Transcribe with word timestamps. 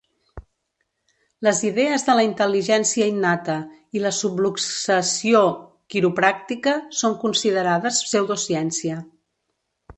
Les 1.47 1.59
idees 1.67 2.05
de 2.07 2.15
la 2.19 2.23
intel·ligència 2.27 3.09
innata 3.11 3.59
i 3.99 4.03
la 4.07 4.13
subluxació 4.21 5.45
quiropràctica 5.95 6.77
són 7.03 7.17
considerades 7.29 8.05
pseudociència. 8.11 9.01